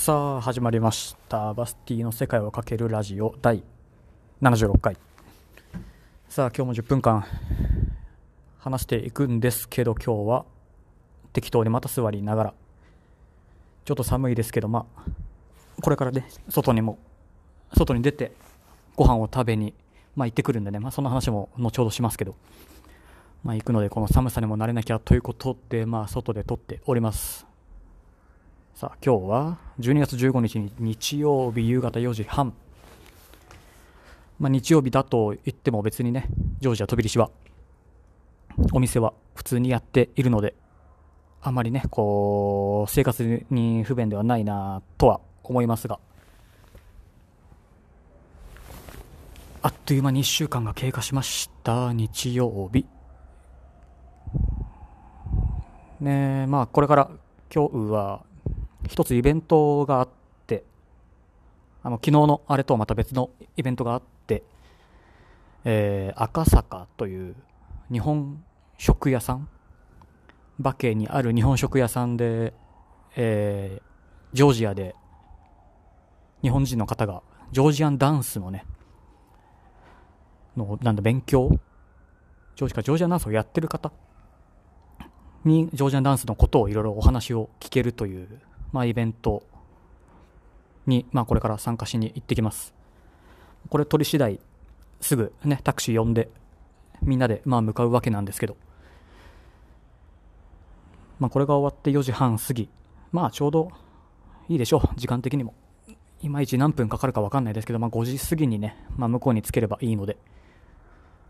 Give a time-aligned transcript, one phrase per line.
[0.00, 1.52] さあ始まりました。
[1.52, 3.62] バスティの世界をかけるラジオ第
[4.40, 4.96] 76回。
[6.26, 7.26] さあ今日も10分間
[8.60, 10.46] 話していくんですけど今日は
[11.34, 12.54] 適当にまた座りながら
[13.84, 15.02] ちょっと寒いですけどまあ
[15.82, 16.98] これからね外にも
[17.76, 18.32] 外に出て
[18.96, 19.74] ご飯を食べに
[20.16, 22.36] まあ行ってくるんでねまあその話も後ほどしますけど
[23.44, 27.49] まあ行くのでこの寒さにも慣れなきゃということでまあ外で撮っております。
[28.74, 32.54] さあ今日は12月15日に日曜日夕方4時半、
[34.38, 36.28] まあ、日曜日だと言っても別にね
[36.60, 37.30] ジョージア飛び出しは
[38.72, 40.54] お店は普通にやっているので
[41.42, 45.98] あまりねこう生活に不便ではないなとは思いますが
[49.62, 52.86] あっという間に1週間が経過しました日曜日。
[56.00, 57.10] ねまあこれから
[57.54, 58.24] 今日は
[58.90, 60.08] 一つイベントがあっ
[60.48, 60.64] て
[61.84, 64.42] あの昨日のあれとはまた別のイベントがあって、
[65.64, 67.36] えー、赤坂という
[67.92, 68.42] 日本
[68.78, 69.48] 食屋さん
[70.58, 72.52] バケにある日本食屋さんで、
[73.14, 74.96] えー、ジョージアで
[76.42, 78.64] 日本人の方がジョージアンダンスのね
[80.56, 81.60] のなんだ勉強
[82.56, 83.92] ジョージかジョージアンダンスをやってる方
[85.44, 88.40] にジョージアンダンスのことをいろいろお話を聞けるという
[88.72, 89.42] まあ、イベント
[90.86, 92.74] に、まあ、これから参加しに行ってきます。
[93.68, 94.40] これ取り次第
[95.00, 96.30] すぐね、タクシー呼んで
[97.02, 98.56] みんなでまあ向かうわけなんですけど、
[101.18, 102.68] まあ、これが終わって4時半過ぎ、
[103.12, 103.70] まあちょうど
[104.48, 105.54] いいでしょう、時間的にも。
[106.22, 110.18] いまいち何分かかるか分かんないですけど、まあ、5時過ぎにね、まあ、向こうにつければいいので、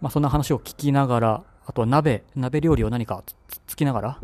[0.00, 4.18] まあ、そんな話を聞きながら、あとは鍋、鍋料理を何かつつきながら、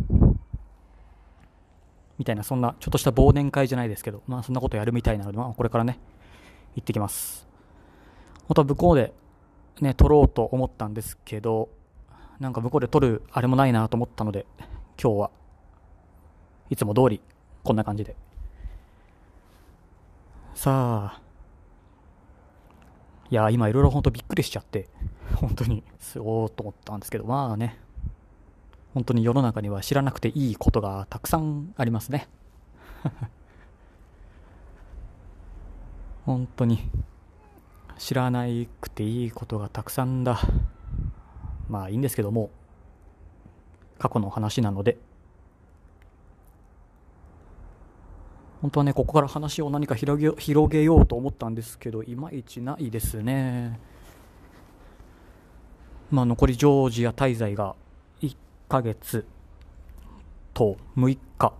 [2.18, 5.98] みたいな、そんな、ちょっとした忘年会じゃないですけど、まあそんなことやるみたいなので、まあこれからね、
[6.74, 7.46] 行ってきます。
[8.48, 9.12] 本当は向こうで
[9.80, 11.68] ね、撮ろうと思ったんですけど、
[12.40, 14.46] なんか向こうで撮るあれもないなと思ったので、
[15.00, 15.30] 今日は
[16.70, 17.20] いつも通り、
[17.62, 18.16] こんな感じで。
[20.54, 21.20] さあ、
[23.30, 24.88] いや、今いろいろ本当びっくりしちゃって、
[25.36, 27.78] 本当に、すごーと思ったんですけど、まあね、
[28.94, 32.28] 本当に世の中には知らなくていいことがたくさんありますね。
[36.24, 36.90] 本当に
[37.98, 38.44] 知らな
[38.80, 40.40] くていいことがたくさんだ。
[41.68, 42.50] まあいいんですけども
[43.98, 44.98] 過去の話なので。
[48.60, 53.78] 本当はねここから話を何か広げ広げようと思ったんですけどいまいちないですね。
[56.10, 57.76] まあ残りジョージア滞在が
[58.68, 59.26] 1ヶ月
[60.52, 61.54] と6日。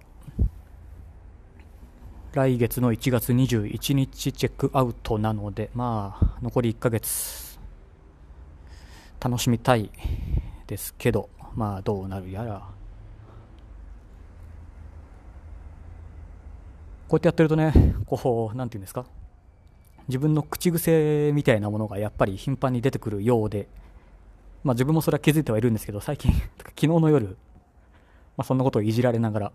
[2.35, 7.59] 来月の1月21日チェックアウトなのでまあ残り1ヶ月。
[9.21, 9.91] 楽しみたい
[10.67, 12.69] ですけどまあどうなるやら。
[17.09, 17.73] こうやってやってるとね
[18.05, 19.07] こうなんていうんですか。
[20.09, 23.67] 自分の口癖みたいなものがやっぱり頻繁に出てくるようで
[24.65, 27.37] まあ、自分もそれは気づいてはいるんですけど、最近、 昨日の夜、
[28.37, 29.53] まあ、そんなことをいじられながら、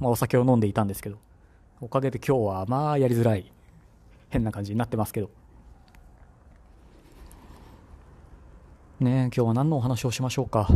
[0.00, 1.18] まあ、お酒を飲んでいたんですけど、
[1.80, 3.50] おかげで今日はまあやりづらい、
[4.28, 5.30] 変な感じになってますけど。
[9.00, 10.68] ね、今日は何のお話をしましょうか？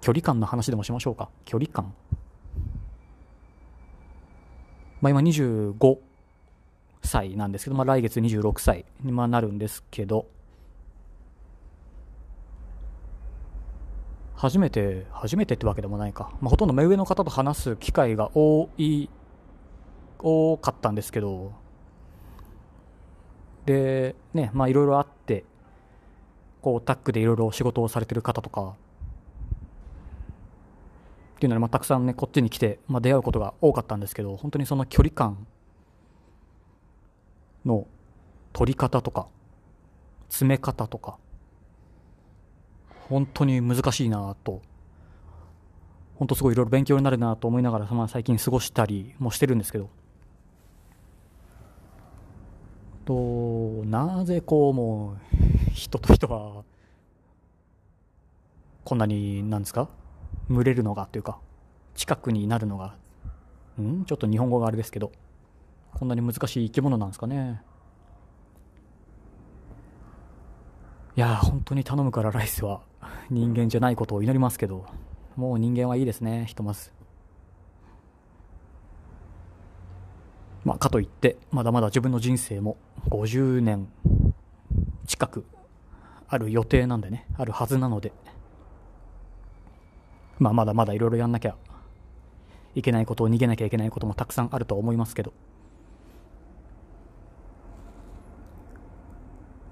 [0.00, 1.28] 距離感の話でもしましょうか？
[1.44, 1.94] 距離感。
[5.00, 5.98] まあ今25
[7.02, 10.26] 歳なんですけど、まあ来月26歳になるんですけど、
[14.36, 16.30] 初めて、初めてってわけでもないか。
[16.40, 19.08] まあ、ほとんど目上の方と話す機会が多い、
[20.18, 21.52] 多かったんですけど、
[23.64, 25.44] で、ね、まあいろいろあって、
[26.60, 28.76] こうタッグでいろいろ仕事をされてる方とか、
[31.36, 35.46] っていうので、まあ、たくさんね、こっちに来て、まあ、出会うことが多かったんですけど、本当にその距離感
[37.64, 37.86] の
[38.52, 39.28] 取り方とか、
[40.28, 41.18] 詰め方とか、
[43.08, 44.62] 本当に難しいなと。
[46.16, 49.90] 本当すごいいろいろ勉強になるなと思いながら、まあ、最近過ごしたりもしてるんですけど。
[53.04, 55.16] となぜこうも
[55.70, 56.64] う人と人は
[58.82, 59.88] こんなになんですか？
[60.48, 61.38] 群れるのがというか
[61.94, 62.96] 近くになるのが
[63.80, 64.04] ん？
[64.06, 65.12] ちょっと日本語があれですけど
[65.94, 67.62] こんなに難しい生き物なんですかね。
[71.16, 72.82] いや本当に頼むからライスは。
[73.30, 74.84] 人間じゃないことを祈りますけど。
[75.34, 76.92] もう人間はいいですねひとまず。
[80.62, 82.76] まあ、かといってまだまだ自分の人生も
[83.08, 83.88] 50年
[85.06, 85.46] 近く
[86.28, 88.12] ある予定なんでねあるはずなので。
[90.38, 91.56] まあまだまだいろいろやんなきゃ
[92.74, 95.32] いけないことを逃げなきゃいけないこともたくさんあると思いますけど。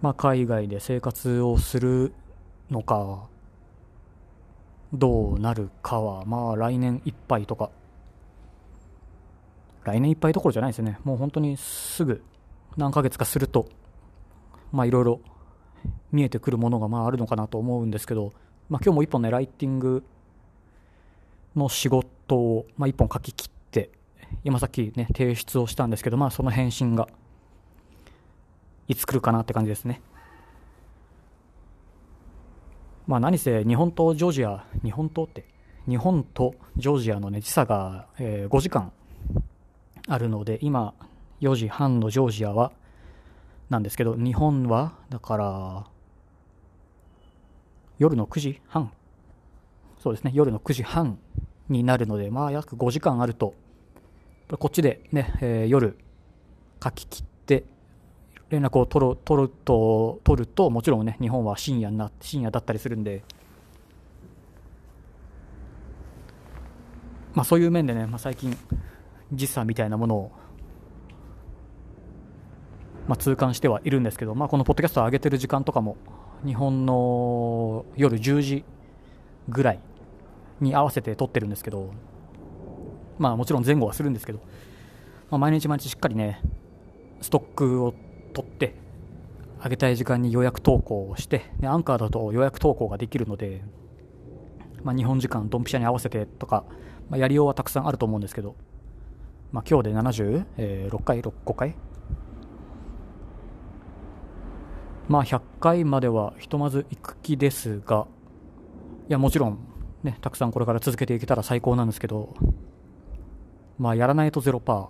[0.04, 2.12] まあ海外で生活をする
[2.70, 3.26] のか
[4.92, 7.70] どうなるかはまあ来年いっぱいとか。
[9.84, 10.98] 来年いっぱいどころじゃないですよね。
[11.04, 12.22] もう本当にすぐ
[12.76, 13.70] 何ヶ月かすると
[14.72, 15.20] まあいろいろ
[16.12, 18.34] 見えてくるものがまああるのかなと思うんですけど、
[18.68, 20.04] まあ、今日も一本ねライティング
[21.56, 23.90] の仕事を、まあ、一本書き切って
[24.42, 27.08] 今さっきね提出をしたんですけど、まあ、その返信が
[28.88, 30.00] いつ来るかなって感じですね。
[33.06, 35.44] まあ、何せ日本とジョージア、日本とって
[35.86, 38.92] 日本とジョージアの、ね、時差が、えー、5時間
[40.08, 40.94] あるので今
[41.40, 42.72] 4時半のジョージアは
[43.68, 45.86] なんですけど日本はだから
[47.98, 48.90] 夜の9時半
[49.98, 51.18] そうですね夜の9時半
[51.68, 53.54] になるのでまあ約5時間あると
[54.58, 55.98] こっちでね、えー、夜
[56.82, 57.33] 書き切って
[58.54, 63.22] 連絡を取る取ると取るともちろんね日本は深夜な深夜だったりするんで。
[67.34, 68.56] まあそういう面でね、まあ、最近
[69.32, 70.32] 時差みたいなものを、
[73.08, 75.96] まあ、痛感してはいるんですけど、まあ、このポッドキャストを上げてる時間とかも
[76.46, 78.64] 日本の夜10時
[79.48, 79.80] ぐらい
[80.60, 81.92] に合わせて撮ってるんですけど、
[83.18, 84.38] まあ、もちろん前後はするんですけど、
[85.28, 86.40] まあ、毎日毎日しっかりね
[87.20, 87.94] ストックを
[88.34, 88.74] 取って
[89.62, 93.64] 上げたい時間に予約投稿をして、ね、アンカーだと予約投稿ができるので、
[94.82, 96.64] まあ、日本時間ドンピシャに合わせてとか、
[97.08, 98.56] まあ、やりようはたくさんあると思うんですけど、
[99.52, 101.76] まあ、今日で76回、5回？
[105.06, 108.06] まあ100回まではひとまず行く気ですが、
[109.08, 109.58] いやもちろん、
[110.02, 112.34] ね、たくさんこれから続けていけたら最高なんですけど、
[113.78, 114.88] まあやらないと0%、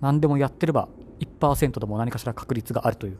[0.00, 0.88] 何でもやってれば
[1.20, 3.18] 1%でも何かしら確率があるという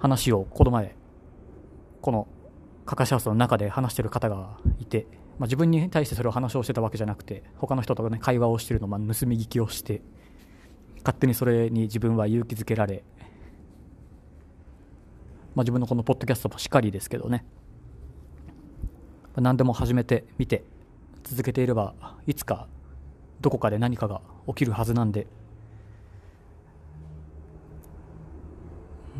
[0.00, 0.96] 話をこの前
[2.00, 2.26] この
[2.84, 5.06] カカシハウスの中で話してる方がいて、
[5.38, 10.02] まあ、自分に対してそれを話をしてたわけじゃなくて他の人とね会話をしてるのをま盗み聞きをして
[10.98, 13.04] 勝手にそれに自分は勇気づけられ、
[15.54, 17.44] まあ、自分のこのポッドキャストもしっかりですけどね、
[19.36, 20.64] 何でも始めてみて
[21.24, 21.94] 続けていれば
[22.26, 22.66] いつか
[23.40, 25.26] どこかで何かが起きるはずなんで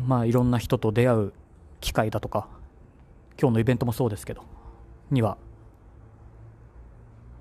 [0.05, 1.33] まあいろんな人と出会う
[1.81, 2.47] 機会だとか
[3.39, 4.43] 今日のイベントもそうですけど
[5.11, 5.37] には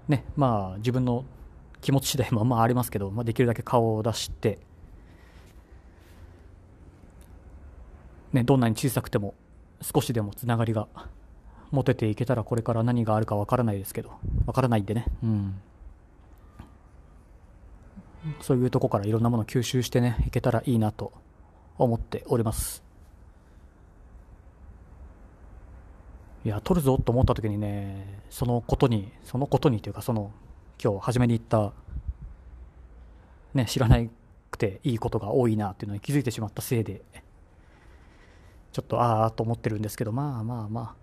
[0.09, 1.25] ねまあ自分の
[1.81, 4.59] 気持ち次第も まあありますけど、まあ、できるだけ顔を出して
[8.33, 9.35] ねどんなに小さくても
[9.81, 10.89] 少しでもつながりが
[11.71, 14.13] 持てていけたらこれから何があるかわからないですけど
[14.47, 15.07] わからないんでね。
[15.23, 15.61] うん。
[18.41, 21.13] そういうとこからいろんなものを吸収してねいけたらいいなと
[21.79, 22.83] 思っております。
[26.45, 30.33] いや撮るぞと思った時にねそのことにそのことにというかその
[30.83, 31.73] 今日初めに言った
[33.55, 33.99] ね知らな
[34.51, 37.03] くていいことが多いなっていうのに気づいてしまったせいで
[38.73, 40.97] ちょっとああと思ってるんですけどまあまあま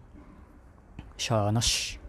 [0.97, 1.99] あしゃあなし。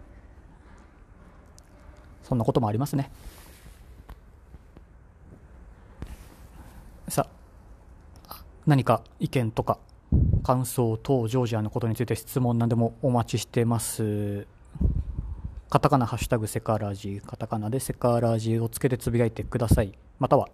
[2.30, 3.10] そんなこともありますね
[7.08, 7.26] さ
[8.70, 9.80] 何か意見とか
[10.44, 14.46] 感想等ジョージアのことについて質問何でもお待ちしてます。
[15.68, 19.98] カタカナハッシュタグセカラジカタカナでセカラジをつけてつぶやいてください。
[20.20, 20.48] または、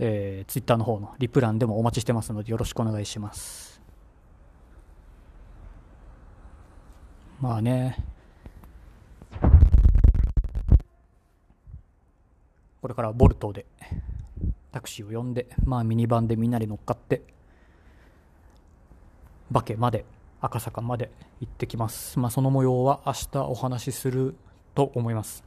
[0.00, 3.80] えー、ツイッターの方のリプランでもお待ちしてますのでよろしくお願いします。
[7.40, 8.04] まあね。
[12.82, 13.64] これからボルトで
[14.72, 17.22] タクシーを呼んで、まあ、ミニバンでみんなで乗っかって
[19.50, 20.04] バケまで
[20.40, 21.10] 赤坂まで
[21.40, 24.36] 行ってきます、まあ、その模様は明日お話しする
[24.74, 25.42] と思います、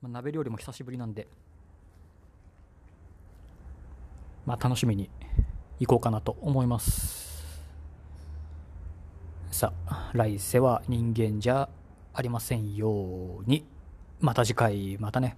[0.00, 1.26] まあ、鍋料理も久しぶりなんで、
[4.46, 5.10] まあ、楽しみに
[5.80, 7.28] 行こうかなと思います。
[9.50, 11.68] さあ来世は人間じゃ
[12.12, 13.64] ありませんように。
[14.20, 15.36] また次回またね。